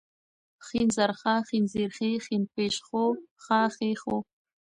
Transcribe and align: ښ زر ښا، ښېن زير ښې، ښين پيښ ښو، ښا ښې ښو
ښ 0.65 0.69
زر 0.95 1.11
ښا، 1.19 1.35
ښېن 1.47 1.65
زير 1.73 1.89
ښې، 1.97 2.11
ښين 2.25 2.43
پيښ 2.53 2.75
ښو، 2.87 3.03
ښا 3.43 3.59
ښې 3.75 3.89
ښو 4.01 4.15